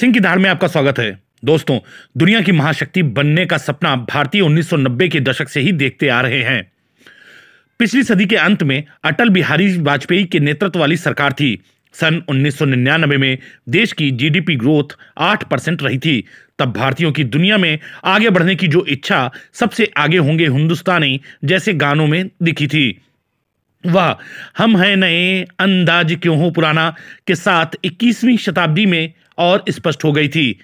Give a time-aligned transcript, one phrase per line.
[0.00, 1.78] सिंह की धार में आपका स्वागत है। दोस्तों,
[2.16, 6.42] दुनिया की महाशक्ति बनने का सपना भारतीय 1990 के दशक से ही देखते आ रहे
[6.42, 6.72] हैं।
[7.78, 13.16] पिछली सदी के अंत में अटल बिहारी वाजपेयी के नेतृत्व वाली सरकार थी। सन 1999
[13.16, 13.38] में
[13.68, 16.24] देश की जीडीपी ग्रोथ 8 परसेंट रही थी।
[16.58, 21.74] तब भारतीयों की दुनिया में आगे बढ़ने की जो इच्छा सबसे आगे होंगे हिंदुस्तानी जैसे
[21.74, 23.00] गानों में दिखी थी।
[23.86, 24.16] वह,
[24.58, 26.94] हम हैं नए, अंदाज क्यों हो पुराना?
[27.26, 30.60] के साथ 21वीं शताब्दी में और स्पष्ट हो गई थी।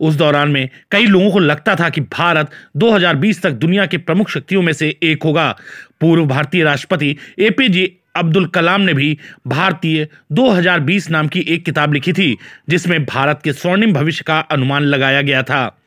[0.00, 4.30] उस दौरान में कई लोगों को लगता था कि भारत 2020 तक दुनिया के प्रमुख
[4.30, 5.56] शक्तियों में से एक होगा।
[6.00, 12.12] पूर्व भारतीय राष्ट्रपति एपीजे अब्दुल कलाम ने भी भारतीय 2020 नाम की एक किताब लिखी
[12.12, 12.36] थी,
[12.68, 15.78] जिसमें भारत के स्वर्णिम भविष्य का अनुमान लगाया गया था।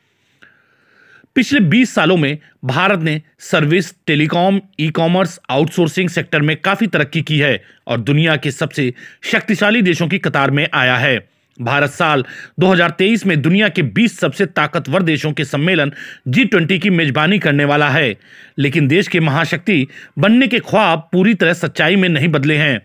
[1.34, 7.22] पिछले 20 सालों में भारत ने service, telecom e commerce outsourcing sector में काफ़ी तरक्की
[7.22, 11.30] की है और दुनिया के सबसे शक्तिशाली देशों की कतार में आया है।
[11.60, 12.24] भारत साल
[12.60, 15.92] 2023 में दुनिया के 20 सबसे ताकतवर देशों के सम्मेलन
[16.28, 18.14] जी ट्वेंटी की मेजबानी करने वाला है।
[18.58, 19.86] लेकिन देश के महाशक्ति
[20.18, 22.80] बनने के ख्वाब पूरी तरह सच्चाई में नहीं बदले हैं।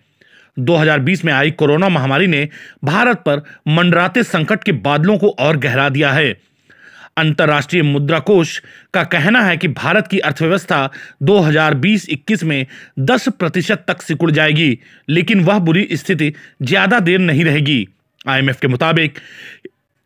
[0.58, 2.48] 2020 में आई कोरोना महामारी ने
[2.84, 6.36] भारत पर मंडराते संकट के बादलों को और गहरा दिया है।
[7.18, 8.60] अंतर्राष्ट्रीय मुद्रा कोष
[8.94, 10.90] का कहना है कि भारत की अर्थव्यवस्था
[11.24, 12.66] 2020-21 में
[13.02, 14.78] 10 प्रतिशत तक सिकुड़ जाएगी,
[15.10, 17.88] लेकिन वह बुरी स्थिति ज़्यादा देर नहीं रहेगी।
[18.28, 19.20] आईएमएफ के मुताबिक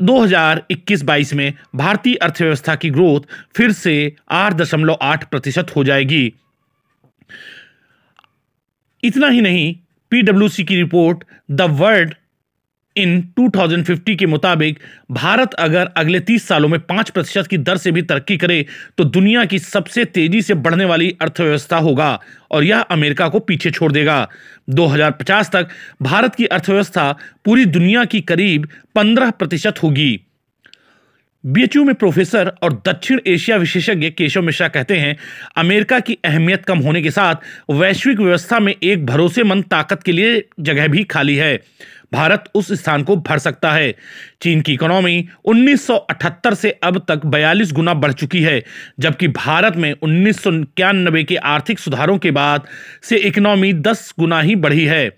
[0.02, 3.22] 2021-22 में भारतीय अर्थव्यवस्था की ग्रोथ
[3.56, 6.34] फिर से 8.8 प्रतिशत हो जाएगी।
[9.03, 9.76] इतना ही नहीं
[10.09, 12.14] पीडब्ल्यूसी की रिपोर्ट द वर्ल्ड
[13.00, 14.80] इन 2050 के मुताबिक
[15.11, 18.66] भारत अगर अगले 30 सालों में 5 प्रतिशत की दर से भी तरक्की करे
[18.97, 22.20] तो दुनिया की सबसे तेज़ी से बढ़ने वाली अर्थव्यवस्था होगा
[22.52, 24.30] और यह अमेरिका को पीछे छोड़ देगा।
[24.70, 25.67] 2050 तक
[26.02, 27.11] भारत की अर्थव्यवस्था
[27.45, 30.20] पूरी दुनिया की करीब 15 प्रतिशत होगी।
[31.45, 35.17] बीएचयू में प्रोफेसर और दक्षिण एशिया विशेषज्ञ केशव मिश्रा कहते हैं,
[35.58, 37.36] अमेरिका की अहमियत कम होने के साथ
[37.71, 41.60] वैश्विक व्यवस्था में एक भरोसेमंद ताकत के लिए जगह भी खाली है।
[42.14, 43.95] भारत उस स्थान को भर सकता है।
[44.42, 48.64] चीन की इकोनॉमी 1978 से अब तक 42 गुना बढ़ चुकी है,
[48.99, 52.67] जबकि भारत में उन्नीस सौ इक्यानबे के आर्थिक सुधारों के बाद
[53.03, 55.09] से इकोनॉमी 10 गुना ही बढ़ी है।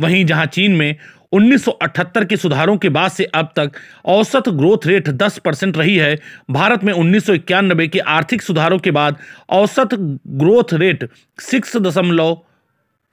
[0.00, 0.96] वहीं जहाँ चीन में
[1.32, 3.72] 1978 के सुधारों के बाद से अब तक
[4.04, 6.18] औसत ग्रोथ रेट 10 परसेंट रही है,
[6.50, 9.16] भारत में उन्नीस सौ इक्यानबे के आर्थिक सुधारों के बाद
[9.48, 9.88] औसत
[10.28, 11.08] ग्रोथ रेट
[11.40, 12.42] सिक्स दशमलव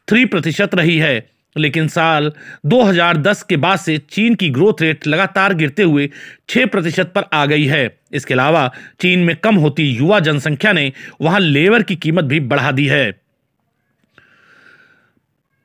[0.07, 2.31] थ्री प्रतिशत रही है। लेकिन साल
[2.65, 6.09] 2010 के बाद से चीन की ग्रोथ रेट लगातार गिरते हुए
[6.49, 8.67] 6 प्रतिशत पर आ गई है। इसके अलावा
[9.01, 10.91] चीन में कम होती युवा जनसंख्या ने
[11.21, 13.11] वहाँ लेबर की कीमत भी बढ़ा दी है।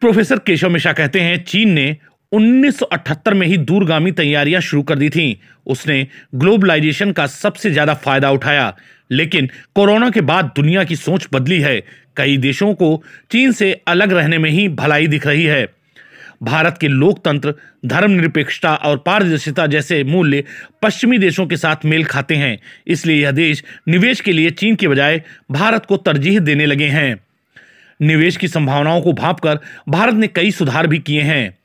[0.03, 1.97] प्रोफेसर केशव मिश्रा कहते हैं, चीन ने
[2.33, 5.35] 1978 में ही दूरगामी तैयारियाँ शुरू कर दी थीं।
[5.67, 8.75] उसने ग्लोबलाइजेशन का सबसे ज़्यादा फ़ायदा उठाया,
[9.11, 11.81] लेकिन कोरोना के बाद दुनिया की सोच बदली है।
[12.17, 15.67] कई देशों को चीन से अलग रहने में ही भलाई दिख रही है।
[16.43, 17.55] भारत के लोकतंत्र,
[17.87, 20.45] धर्मनिरपेक्षता और पारदर्शिता जैसे मूल्य
[20.83, 24.89] पश्चिमी देशों के साथ मेल खाते हैं। इसलिए यह देश निवेश के लिए चीन के
[24.89, 27.21] बजाय भारत को तरजीह देने लगे हैं।
[28.03, 29.59] निवेश की संभावनाओं को भांपकर
[29.89, 31.59] भारत ने कई सुधार भी किए हैं।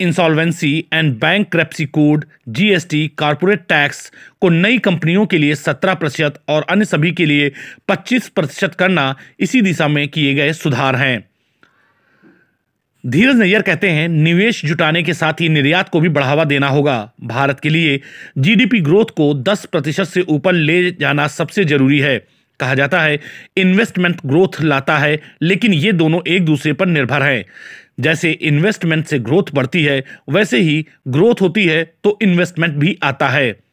[0.00, 1.20] Insolvency and
[1.52, 7.12] bankruptcy code GST corporate tax को नई कंपनियों के लिए 17 प्रतिशत और अन्य सभी
[7.12, 7.52] के लिए
[7.88, 11.27] 25 प्रतिशत करना इसी दिशा में किए गए सुधार हैं।
[13.06, 17.12] धीरज नैयर कहते हैं, निवेश जुटाने के साथ ही निर्यात को भी बढ़ावा देना होगा।
[17.22, 18.00] भारत के लिए
[18.38, 22.18] जीडीपी ग्रोथ को 10 प्रतिशत से ऊपर ले जाना सबसे ज़रूरी है।
[22.60, 23.20] कहा जाता है
[23.56, 27.44] इन्वेस्टमेंट ग्रोथ लाता है, लेकिन ये दोनों एक दूसरे पर निर्भर हैं।
[28.00, 33.28] जैसे इन्वेस्टमेंट से ग्रोथ बढ़ती है, वैसे ही ग्रोथ होती है तो इन्वेस्टमेंट भी आता
[33.28, 33.67] है।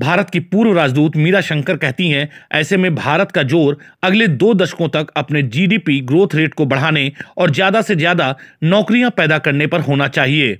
[0.00, 4.52] भारत की पूर्व राजदूत मीरा शंकर कहती हैं, ऐसे में भारत का ज़ोर अगले दो
[4.54, 8.34] दशकों तक अपने जीडीपी ग्रोथ रेट को बढ़ाने और ज़्यादा से ज़्यादा
[8.64, 10.58] नौकरियाँ पैदा करने पर होना चाहिए।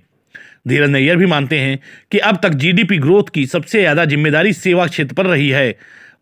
[0.69, 1.78] धीरज नैयर भी मानते हैं
[2.13, 5.75] कि अब तक जीडीपी ग्रोथ की सबसे ज़्यादा ज़िम्मेदारी सेवा क्षेत्र पर रही है।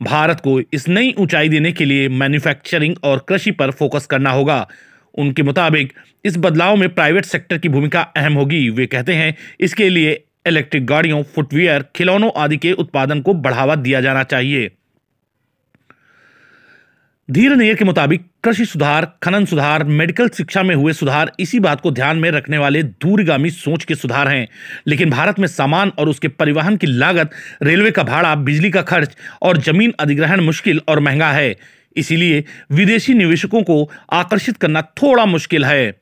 [0.03, 4.67] भारत को इस नई ऊंचाई देने के लिए मैन्युफैक्चरिंग और कृषि पर फोकस करना होगा।
[5.15, 5.93] उनके मुताबिक
[6.25, 10.87] इस बदलाव में प्राइवेट सेक्टर की भूमिका अहम होगी। वे कहते हैं, इसके लिए इलेक्ट्रिक
[10.87, 14.71] गाड़ियों, फुटवियर, खिलौनों आदि के उत्पादन को बढ़ावा दिया जाना चाहिए।
[17.31, 21.81] धीर नैयर के मुताबिक कृषि सुधार, खनन सुधार, मेडिकल शिक्षा में हुए सुधार इसी बात
[21.81, 24.49] को ध्यान में रखने वाले दूरगामी सोच के सुधार हैं।
[24.87, 27.31] लेकिन भारत में सामान और उसके परिवहन की लागत,
[27.63, 31.57] रेलवे का भाड़ा, बिजली का खर्च और ज़मीन अधिग्रहण मुश्किल और महँगा है।
[31.97, 35.98] इसीलिए विदेशी निवेशकों को आकर्षित करना थोड़ा मुश्किल है।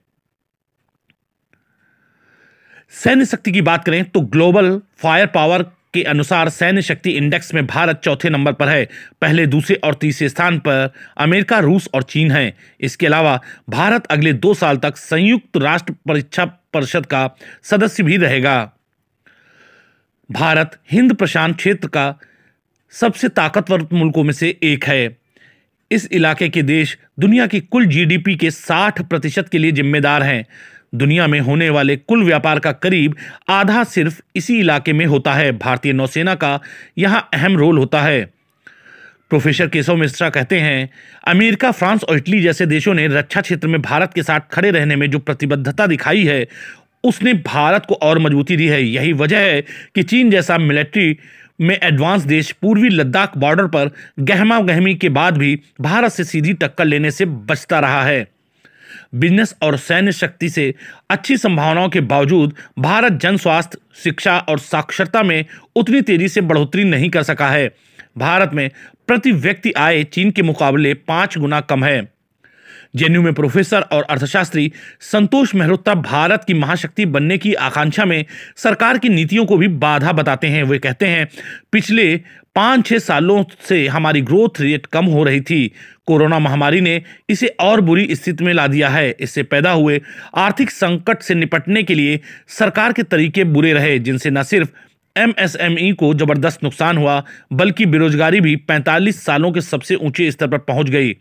[2.91, 5.63] सैन्य शक्ति की बात करें तो ग्लोबल फायर पावर
[5.95, 8.89] के अनुसार सैन्य शक्ति इंडेक्स में भारत चौथे नंबर पर है।
[9.21, 13.41] पहले दूसरे और तीसरे स्थान पर अमेरिका, रूस और चीन है। इसके अलावा
[13.71, 17.31] भारत अगले दो साल तक संयुक्त राष्ट्र परीक्षा परिषद का
[17.63, 18.73] सदस्य भी रहेगा।
[20.31, 22.15] भारत हिंद प्रशांत क्षेत्र का
[22.91, 25.17] सबसे ताकतवर मुल्कों में से एक है।
[25.91, 30.47] इस इलाके के देश दुनिया की कुल जीडीपी के 60 प्रतिशत के लिए जिम्मेदार हैं।
[30.97, 33.17] दुनिया में होने वाले कुल व्यापार का करीब
[33.49, 36.61] आधा सिर्फ़ इसी इलाके में होता है। भारतीय नौसेना का
[36.99, 38.25] यहाँ अहम रोल होता है।
[39.31, 40.89] प्रोफेसर केशव मिश्रा कहते हैं,
[41.27, 44.97] अमेरिका, फ्रांस और इटली जैसे देशों ने रक्षा क्षेत्र में भारत के साथ खड़े रहने
[44.97, 46.47] में जो प्रतिबद्धता दिखाई है,
[47.05, 49.61] उसने भारत को और मजबूती दी है। यही वजह है
[49.95, 51.17] कि चीन जैसा मिलिट्री
[51.61, 53.91] में एडवांस देश पूर्वी लद्दाख बॉर्डर पर
[54.21, 58.36] गहमा गहमी के बाद भी भारत से सीधी टक्कर लेने से बचता रहा है।
[59.17, 60.75] बिज़नेस और सैन्य शक्ति से
[61.11, 65.45] अच्छी संभावनाओं के बावजूद भारत जन स्वास्थ्य, शिक्षा और साक्षरता में
[65.77, 67.71] उतनी तेज़ी से बढ़ोतरी नहीं कर सका है।
[68.19, 68.71] भारत में
[69.07, 72.16] प्रति व्यक्ति आय चीन के मुकाबले पाँच गुना कम है।
[72.97, 78.25] जेएनयू में प्रोफेसर और अर्थशास्त्री संतोष मेहरोत्रा भारत की महाशक्ति बनने की आकांक्षा में
[78.57, 81.29] सरकार की नीतियों को भी बाधा बताते हैं। वे कहते हैं,
[81.73, 82.21] पिछले
[82.55, 85.73] पाँच छः सालों से हमारी ग्रोथ रेट कम हो रही थी।
[86.07, 90.01] कोरोना महामारी ने इसे और बुरी स्थिति में ला दिया है। इससे पैदा हुए
[90.35, 94.71] आर्थिक संकट से निपटने के लिए सरकार के तरीके बुरे रहे, जिनसे न सिर्फ़
[95.17, 100.59] एमएसएमई को ज़बरदस्त नुकसान हुआ, बल्कि बेरोजगारी भी 45 सालों के सबसे ऊँचे स्तर पर
[100.59, 101.17] पहुँच गई।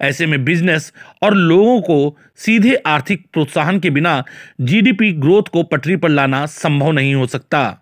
[0.00, 4.24] ऐसे में बिज़नेस और लोगों को सीधे आर्थिक प्रोत्साहन के बिना
[4.60, 7.80] जीडीपी ग्रोथ को पटरी पर लाना संभव नहीं हो सकता।